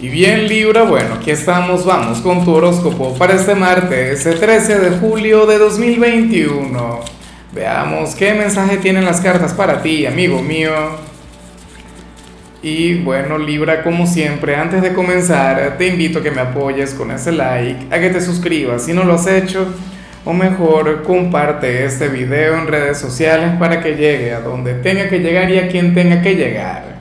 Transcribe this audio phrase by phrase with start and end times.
[0.00, 4.80] Y bien Libra, bueno, aquí estamos, vamos con tu horóscopo para este martes, el 13
[4.80, 7.00] de julio de 2021.
[7.52, 10.72] Veamos qué mensaje tienen las cartas para ti, amigo mío.
[12.60, 17.12] Y bueno, Libra, como siempre, antes de comenzar, te invito a que me apoyes con
[17.12, 19.68] ese like, a que te suscribas si no lo has hecho,
[20.24, 25.20] o mejor, comparte este video en redes sociales para que llegue a donde tenga que
[25.20, 26.93] llegar y a quien tenga que llegar.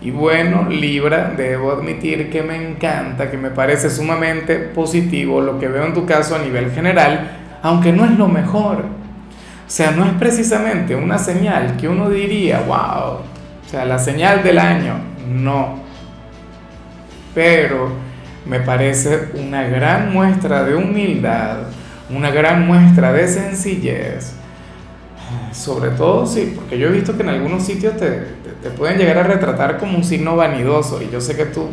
[0.00, 5.66] Y bueno, Libra, debo admitir que me encanta, que me parece sumamente positivo lo que
[5.66, 7.30] veo en tu caso a nivel general,
[7.62, 8.84] aunque no es lo mejor.
[9.66, 13.18] O sea, no es precisamente una señal que uno diría, wow,
[13.66, 14.94] o sea, la señal del año,
[15.28, 15.80] no.
[17.34, 17.90] Pero
[18.46, 21.58] me parece una gran muestra de humildad,
[22.08, 24.32] una gran muestra de sencillez.
[25.52, 28.22] Sobre todo, sí, porque yo he visto que en algunos sitios te,
[28.62, 31.00] te pueden llegar a retratar como un signo vanidoso.
[31.02, 31.70] Y yo sé que tú, o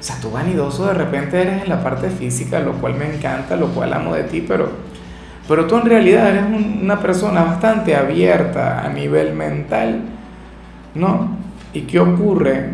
[0.00, 3.68] sea, tú vanidoso de repente eres en la parte física, lo cual me encanta, lo
[3.68, 4.68] cual amo de ti, pero,
[5.48, 10.00] pero tú en realidad eres una persona bastante abierta a nivel mental,
[10.94, 11.36] ¿no?
[11.72, 12.70] ¿Y qué ocurre?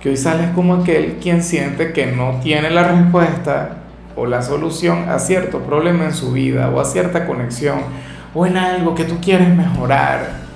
[0.00, 3.78] Que hoy sales como aquel quien siente que no tiene la respuesta
[4.16, 7.80] o la solución a cierto problema en su vida o a cierta conexión
[8.38, 10.48] o en algo que tú quieres mejorar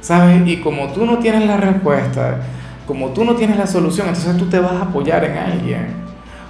[0.00, 0.42] ¿sabes?
[0.46, 2.40] Y como tú no tienes la respuesta,
[2.86, 6.02] como tú no tienes la solución, entonces tú te vas a apoyar en alguien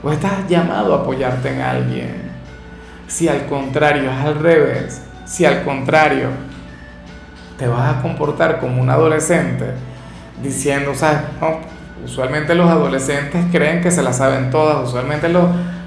[0.02, 2.32] o estás llamado a apoyarte en alguien.
[3.06, 6.28] Si al contrario es al revés, si al contrario
[7.58, 9.66] te vas a comportar como un adolescente
[10.42, 11.20] diciendo, ¿sabes?
[12.04, 15.44] Usualmente los adolescentes creen que se la saben todas, usualmente los,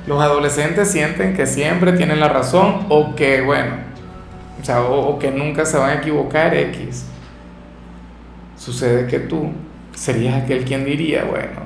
[0.08, 3.94] los adolescentes sienten que siempre tienen la razón o que, bueno,
[4.66, 7.05] o, sea, o que nunca se van a equivocar X.
[8.58, 9.52] Sucede que tú
[9.94, 11.61] serías aquel quien diría, bueno,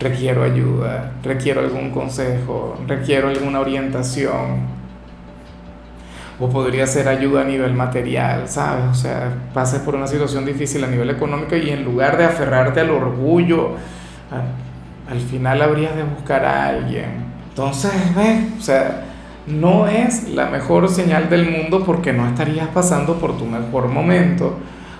[0.00, 4.72] requiero ayuda, requiero algún consejo, requiero alguna orientación.
[6.40, 8.86] O podría ser ayuda a nivel material, ¿sabes?
[8.90, 12.80] O sea, pases por una situación difícil a nivel económico y en lugar de aferrarte
[12.80, 13.72] al orgullo,
[15.10, 17.24] al final habrías de buscar a alguien.
[17.50, 19.04] Entonces, ve, o sea,
[19.46, 24.58] no es la mejor señal del mundo porque no estarías pasando por tu mejor momento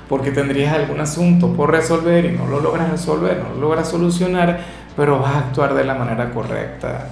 [0.09, 4.61] porque tendrías algún asunto por resolver y no lo logras resolver, no lo logras solucionar,
[4.97, 7.09] pero vas a actuar de la manera correcta.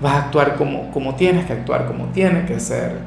[0.00, 2.98] Vas a actuar como, como tienes que actuar, como tiene que ser.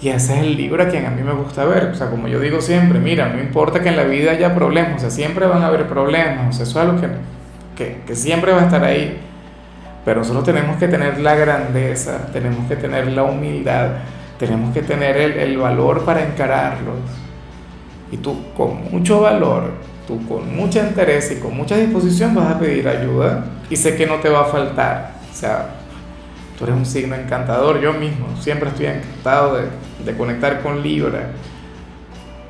[0.00, 1.90] Y ese es el libro a quien a mí me gusta ver.
[1.92, 4.96] O sea, como yo digo siempre, mira, no importa que en la vida haya problemas,
[4.96, 7.08] o sea, siempre van a haber problemas, o sea, eso es algo que,
[7.76, 9.20] que, que siempre va a estar ahí.
[10.08, 13.90] Pero nosotros tenemos que tener la grandeza, tenemos que tener la humildad,
[14.38, 16.96] tenemos que tener el, el valor para encararlos
[18.10, 19.64] y tú con mucho valor,
[20.06, 24.06] tú con mucha interés y con mucha disposición vas a pedir ayuda y sé que
[24.06, 25.12] no te va a faltar.
[25.30, 25.74] O sea,
[26.56, 29.64] tú eres un signo encantador, yo mismo siempre estoy encantado de,
[30.06, 31.32] de conectar con Libra.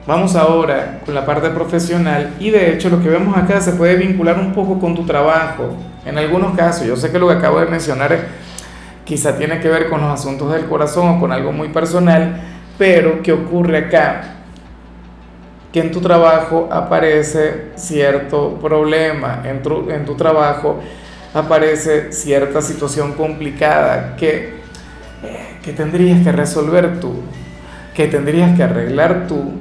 [0.08, 3.94] Vamos ahora con la parte profesional y de hecho lo que vemos acá se puede
[3.96, 5.76] vincular un poco con tu trabajo.
[6.06, 8.18] En algunos casos, yo sé que lo que acabo de mencionar
[9.04, 12.40] quizá tiene que ver con los asuntos del corazón o con algo muy personal,
[12.78, 14.36] pero ¿qué ocurre acá?
[15.70, 20.80] que en tu trabajo aparece cierto problema, en tu, en tu trabajo
[21.34, 24.54] aparece cierta situación complicada que,
[25.62, 27.16] que tendrías que resolver tú,
[27.94, 29.52] que tendrías que arreglar tú,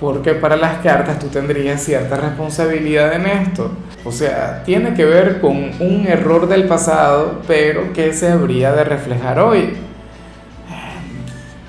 [0.00, 3.70] porque para las cartas tú tendrías cierta responsabilidad en esto.
[4.04, 8.84] O sea, tiene que ver con un error del pasado, pero que se habría de
[8.84, 9.74] reflejar hoy.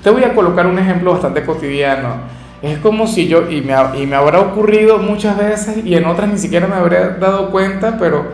[0.02, 4.06] Te voy a colocar un ejemplo bastante cotidiano es como si yo, y me, y
[4.06, 8.26] me habrá ocurrido muchas veces y en otras ni siquiera me habría dado cuenta, pero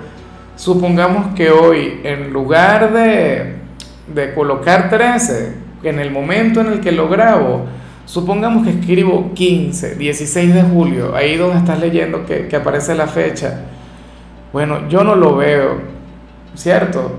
[0.55, 3.55] supongamos que hoy en lugar de,
[4.15, 7.65] de colocar 13, en el momento en el que lo grabo,
[8.09, 13.07] supongamos que escribo 15, 16 de julio, ahí donde estás leyendo que, que aparece la
[13.07, 13.67] fecha,
[14.51, 15.79] bueno, yo no lo veo,
[16.55, 17.17] ¿cierto?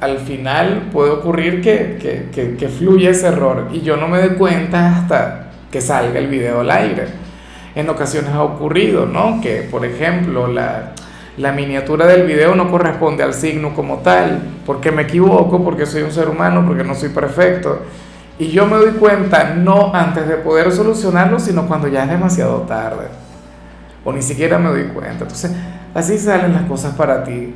[0.00, 4.18] Al final puede ocurrir que, que, que, que fluye ese error y yo no me
[4.18, 7.06] doy cuenta hasta que salga el video al aire.
[7.74, 9.40] En ocasiones ha ocurrido, ¿no?
[9.40, 10.92] Que, por ejemplo, la,
[11.38, 16.02] la miniatura del video no corresponde al signo como tal, porque me equivoco, porque soy
[16.02, 17.80] un ser humano, porque no soy perfecto.
[18.38, 22.62] Y yo me doy cuenta no antes de poder solucionarlo, sino cuando ya es demasiado
[22.62, 23.06] tarde.
[24.04, 25.22] O ni siquiera me doy cuenta.
[25.22, 25.52] Entonces,
[25.94, 27.54] así salen las cosas para ti.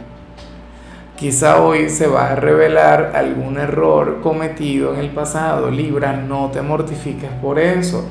[1.17, 5.71] Quizá hoy se va a revelar algún error cometido en el pasado.
[5.71, 8.07] Libra, no te mortifiques por eso.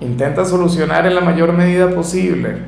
[0.00, 2.58] Intenta solucionar en la mayor medida posible.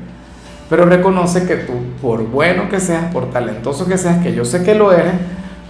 [0.69, 4.63] pero reconoce que tú, por bueno que seas, por talentoso que seas, que yo sé
[4.63, 5.15] que lo eres,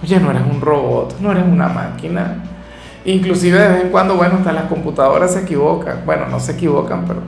[0.00, 2.36] oye, no eres un robot, no eres una máquina.
[3.04, 6.02] Inclusive de vez en cuando, bueno, hasta las computadoras se equivocan.
[6.06, 7.20] Bueno, no se equivocan, pero,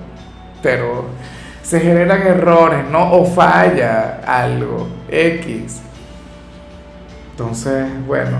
[0.62, 1.05] pero
[1.62, 3.12] se generan errores, ¿no?
[3.12, 5.81] O falla algo, X.
[7.31, 8.38] Entonces, bueno,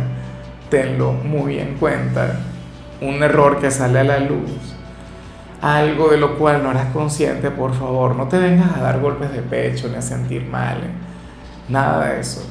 [0.71, 2.39] tenlo muy en cuenta.
[3.01, 4.75] Un error que sale a la luz
[5.65, 9.33] algo de lo cual no eras consciente, por favor, no te vengas a dar golpes
[9.33, 10.77] de pecho ni a sentir mal.
[10.77, 11.71] ¿eh?
[11.71, 12.47] Nada de eso.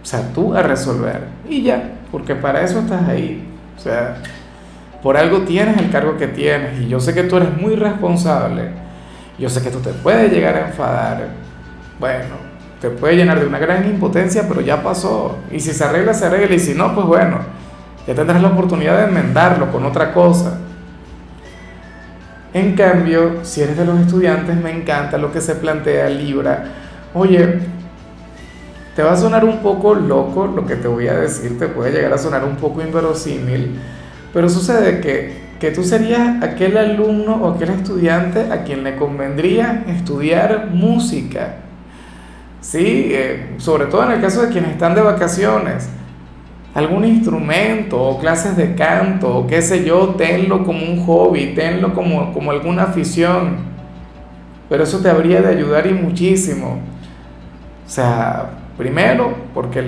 [0.00, 1.26] O sea, tú a resolver.
[1.48, 3.51] Y ya, porque para eso estás ahí.
[3.76, 4.16] O sea,
[5.02, 6.80] por algo tienes el cargo que tienes.
[6.80, 8.70] Y yo sé que tú eres muy responsable.
[9.38, 11.28] Yo sé que tú te puedes llegar a enfadar.
[11.98, 12.36] Bueno,
[12.80, 15.38] te puede llenar de una gran impotencia, pero ya pasó.
[15.50, 16.54] Y si se arregla, se arregla.
[16.54, 17.38] Y si no, pues bueno,
[18.06, 20.58] ya tendrás la oportunidad de enmendarlo con otra cosa.
[22.54, 26.64] En cambio, si eres de los estudiantes, me encanta lo que se plantea Libra.
[27.14, 27.60] Oye,
[28.94, 31.92] te va a sonar un poco loco lo que te voy a decir, te puede
[31.92, 33.78] llegar a sonar un poco inverosímil,
[34.32, 39.84] pero sucede que, que tú serías aquel alumno o aquel estudiante a quien le convendría
[39.88, 41.56] estudiar música.
[42.60, 45.88] Sí, eh, sobre todo en el caso de quienes están de vacaciones
[46.74, 51.92] algún instrumento o clases de canto o qué sé yo, tenlo como un hobby, tenlo
[51.94, 53.72] como, como alguna afición.
[54.68, 56.78] Pero eso te habría de ayudar y muchísimo.
[57.86, 59.82] O sea, primero, porque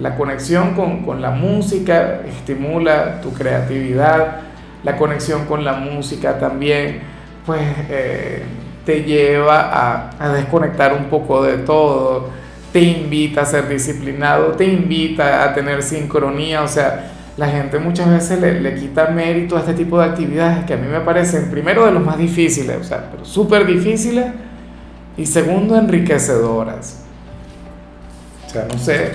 [0.00, 4.40] la conexión con, la música estimula tu creatividad,
[4.82, 7.00] la conexión con la música también,
[7.44, 8.42] pues eh,
[8.84, 12.40] te lleva a, desconectar un poco de todo
[12.72, 18.08] te invita a ser disciplinado, te invita a tener sincronía, o sea, la gente muchas
[18.08, 21.84] veces le, quita mérito a este tipo de actividades que a mí me parecen, primero,
[21.84, 24.26] de los más difíciles, o sea, súper difíciles,
[25.16, 26.99] y segundo, enriquecedoras.
[28.50, 29.12] O sea, no sé,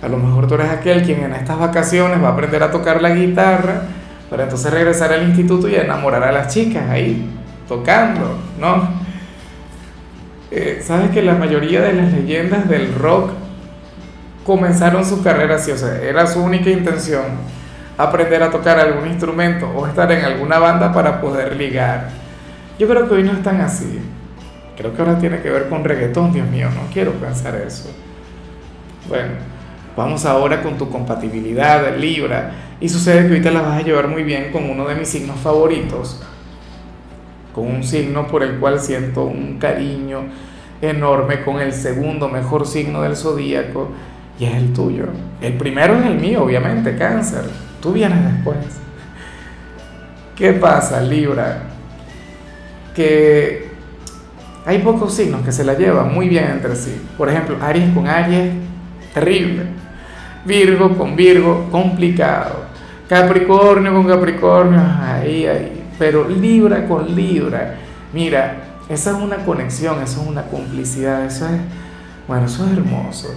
[0.00, 3.02] a lo mejor tú eres aquel quien en estas vacaciones va a aprender a tocar
[3.02, 3.82] la guitarra,
[4.30, 7.28] para entonces regresar al instituto y enamorar a las chicas ahí,
[7.68, 8.88] tocando, ¿no?
[10.50, 13.32] Eh, sabes que la mayoría de las leyendas del rock
[14.42, 17.24] comenzaron su carrera así, o sea, era su única intención
[17.98, 22.08] aprender a tocar algún instrumento o estar en alguna banda para poder ligar.
[22.78, 24.00] Yo creo que hoy no están así.
[24.78, 27.90] Creo que ahora tiene que ver con reggaetón, Dios mío, no quiero pensar eso.
[29.08, 29.30] Bueno,
[29.96, 32.52] vamos ahora con tu compatibilidad Libra.
[32.80, 35.38] Y sucede que te la vas a llevar muy bien con uno de mis signos
[35.38, 36.20] favoritos,
[37.54, 40.24] con un signo por el cual siento un cariño
[40.80, 43.90] enorme, con el segundo mejor signo del zodíaco,
[44.38, 45.04] y es el tuyo.
[45.40, 47.44] El primero es el mío, obviamente, cáncer.
[47.80, 48.56] Tú vienes después.
[50.34, 51.62] ¿Qué pasa, Libra?
[52.96, 53.70] Que
[54.66, 57.00] hay pocos signos que se la llevan muy bien entre sí.
[57.16, 58.54] Por ejemplo, Aries con Aries,
[59.12, 59.64] terrible.
[60.44, 62.66] Virgo con Virgo, complicado.
[63.08, 67.74] Capricornio con Capricornio, ahí, ahí pero Libra con Libra,
[68.12, 68.56] mira,
[68.88, 71.60] esa es una conexión, eso es una complicidad, eso es,
[72.26, 73.28] bueno, eso es hermoso.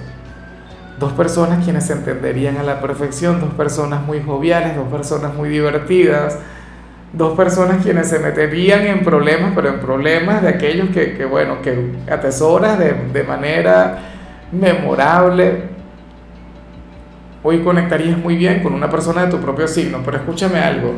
[0.97, 5.49] Dos personas quienes se entenderían a la perfección, dos personas muy joviales, dos personas muy
[5.49, 6.39] divertidas,
[7.13, 11.91] dos personas quienes se meterían en problemas, pero en problemas de aquellos que, bueno, que
[12.09, 13.99] atesoras de, de manera
[14.51, 15.74] memorable.
[17.47, 20.95] Hoy conectarías muy bien con una persona de tu propio signo, pero escúchame algo,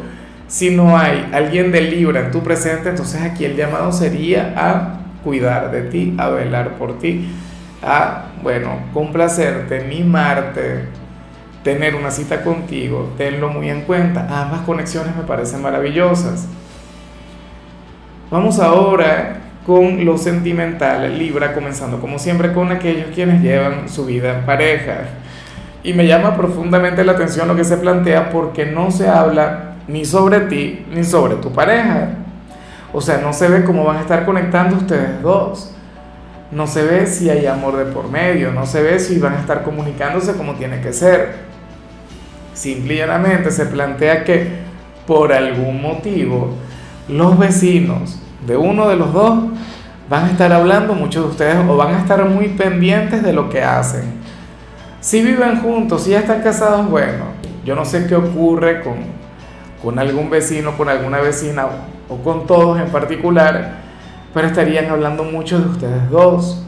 [0.48, 5.00] si no hay alguien de Libra en tu presente, entonces aquí el llamado sería a
[5.26, 7.28] cuidar de ti, a velar por ti,
[7.84, 10.86] a, bueno, complacerte, mimarte,
[11.66, 14.26] tener una cita contigo, tenlo muy en cuenta.
[14.30, 16.48] Ambas conexiones me parecen maravillosas.
[18.32, 24.40] Vamos ahora con lo sentimental, Libra, comenzando como siempre con aquellos quienes llevan su vida
[24.40, 25.10] en pareja.
[25.88, 30.04] Y me llama profundamente la atención lo que se plantea porque no se habla ni
[30.04, 32.10] sobre ti, ni sobre tu pareja.
[32.92, 35.72] O sea, no se ve cómo van a estar conectando ustedes dos.
[36.52, 39.40] No se ve si hay amor de por medio, no se ve si van a
[39.40, 41.36] estar comunicándose como tiene que ser.
[42.54, 44.58] Simple y llanamente se plantea que
[45.08, 46.50] por algún motivo
[47.08, 49.40] los vecinos de uno de los dos
[50.10, 53.50] van a estar hablando mucho de ustedes o van a estar muy pendientes de lo
[53.50, 54.17] que hacen.
[55.00, 57.26] Si viven juntos, si ya están casados, bueno,
[57.64, 58.96] yo no sé qué ocurre con,
[59.82, 61.68] con algún vecino, con alguna vecina
[62.10, 63.76] o, con todos en particular,
[64.34, 66.64] pero estarían hablando mucho de ustedes dos.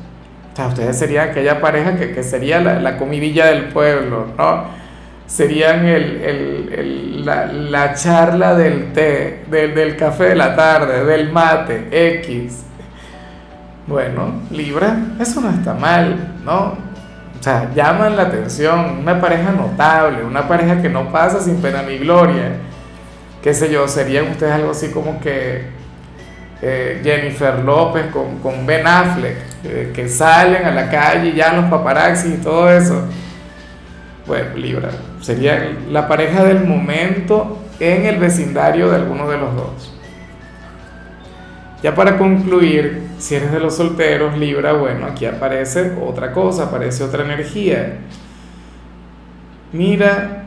[0.53, 4.65] O sea, ustedes serían aquella pareja que, que sería la, la, comidilla del pueblo, ¿no?
[5.25, 11.05] Serían el, el, el, la, la, charla del té, del, del café de la tarde,
[11.05, 11.88] del mate,
[12.19, 12.63] X.
[13.88, 16.88] Bueno, Libra, eso no está mal, ¿no?
[17.39, 21.81] O sea, llaman la atención, una pareja notable, una pareja que no pasa sin pena
[21.84, 22.58] ni gloria.
[23.41, 25.63] Qué sé yo, serían ustedes algo así como que
[26.62, 31.65] eh, Jennifer López con, con Ben Affleck, eh, que salen a la calle ya los
[31.65, 33.05] paparazzi y todo eso.
[34.27, 34.89] Bueno, Libra,
[35.22, 39.99] sería la pareja del momento en el vecindario de alguno de los dos.
[41.81, 47.03] Ya para concluir, si eres de los solteros, Libra, bueno, aquí aparece otra cosa, aparece
[47.03, 48.00] otra energía.
[49.71, 50.45] Mira,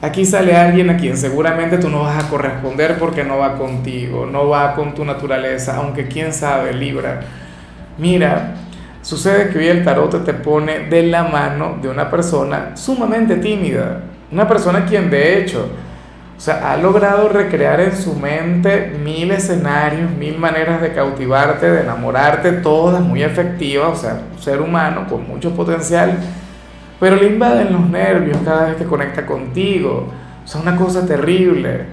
[0.00, 4.26] aquí sale alguien a quien seguramente tú no vas a corresponder porque no va contigo,
[4.26, 7.20] no va con tu naturaleza, aunque quién sabe, Libra.
[7.98, 8.54] Mira,
[9.06, 14.00] Sucede que hoy el tarot te pone de la mano de una persona sumamente tímida,
[14.32, 15.68] una persona quien de hecho,
[16.36, 21.80] o sea, ha logrado recrear en su mente mil escenarios, mil maneras de cautivarte, de
[21.80, 26.18] enamorarte, todas muy efectivas, o sea, ser humano con mucho potencial,
[27.00, 30.08] pero le invaden los nervios cada vez que conecta contigo,
[30.44, 31.86] o sea, una cosa terrible.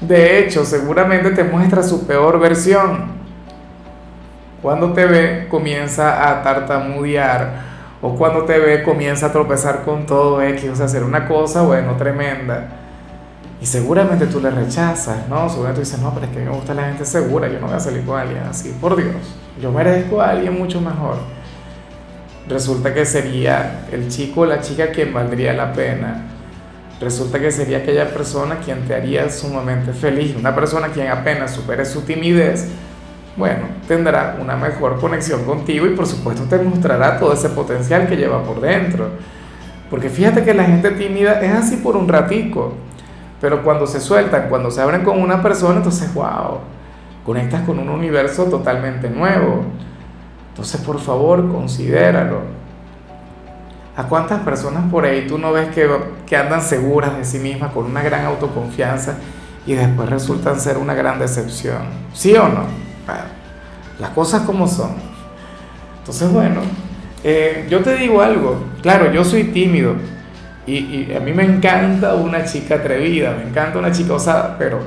[0.00, 3.18] De hecho, seguramente te muestra su peor versión
[4.62, 7.66] cuando te ve comienza a tartamudear
[8.00, 11.62] o cuando te ve comienza a tropezar con todo X, o sea, hacer una cosa,
[11.62, 12.68] bueno, tremenda.
[13.60, 15.48] Y seguramente tú le rechazas, ¿no?
[15.48, 17.76] Seguramente tú dices, no, pero es que me gusta la gente segura, yo no voy
[17.76, 19.16] a salir con alguien así, por Dios,
[19.60, 21.16] yo merezco a alguien mucho mejor.
[22.48, 26.24] Resulta que sería el chico o la chica quien valdría la pena.
[27.00, 31.84] Resulta que sería aquella persona quien te haría sumamente feliz, una persona quien apenas supere
[31.84, 32.68] su timidez,
[33.38, 38.16] bueno, tendrá una mejor conexión contigo y por supuesto te mostrará todo ese potencial que
[38.16, 39.10] lleva por dentro.
[39.88, 42.74] Porque fíjate que la gente tímida es así por un ratico,
[43.40, 46.58] pero cuando se sueltan, cuando se abren con una persona, entonces, wow,
[47.24, 49.62] conectas con un universo totalmente nuevo.
[50.50, 52.40] Entonces, por favor, considéralo.
[53.96, 55.88] ¿A cuántas personas por ahí tú no ves que,
[56.26, 59.14] que andan seguras de sí mismas, con una gran autoconfianza,
[59.66, 61.82] y después resultan ser una gran decepción?
[62.12, 62.88] ¿Sí o no?
[63.98, 64.90] las cosas como son.
[65.98, 66.60] Entonces, bueno,
[67.24, 69.96] eh, yo te digo algo, claro, yo soy tímido
[70.68, 74.80] y, a mí me encanta una chica atrevida, me encanta una chica osada, pero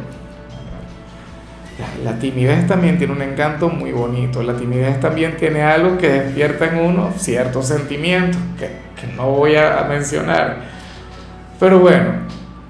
[2.03, 6.67] la, timidez también tiene un encanto muy bonito, la timidez también tiene algo que despierta
[6.67, 10.57] en uno ciertos sentimientos que, no voy a mencionar.
[11.59, 12.11] Pero bueno,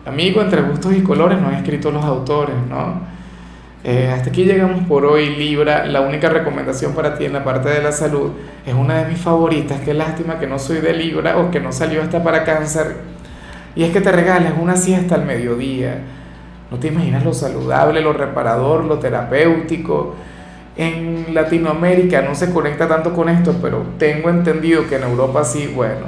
[0.05, 3.10] amigo, entre gustos y colores no han escrito los autores, ¿no?
[3.83, 5.85] Eh, hasta aquí llegamos por hoy, Libra.
[5.85, 8.31] La única recomendación para ti en la parte de la salud
[8.65, 9.81] es una de mis favoritas.
[9.83, 12.97] Qué lástima que no soy de Libra o que no salió hasta para cáncer.
[13.75, 15.99] Y es que te regales una siesta al mediodía.
[16.69, 20.15] No te imaginas lo saludable, lo reparador, lo terapéutico.
[20.77, 25.71] En Latinoamérica no se conecta tanto con esto, pero tengo entendido que en Europa sí,
[25.73, 26.07] bueno.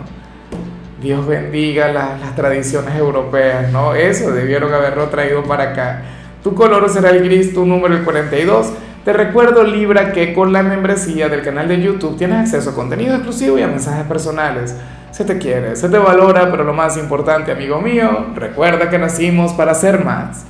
[1.01, 3.94] Dios bendiga las, las tradiciones europeas, ¿no?
[3.94, 6.03] Eso debieron haberlo traído para acá.
[6.44, 8.74] Tu color será el gris, tu número el 42.
[9.06, 13.16] Te recuerdo, Libra, que con la membresía del canal de YouTube tienes acceso a contenido
[13.16, 14.76] exclusivo y a mensajes personales.
[15.12, 19.54] Se te quiere, se te valora, pero lo más importante, amigo mío, recuerda que nacimos
[19.54, 20.46] para ser más.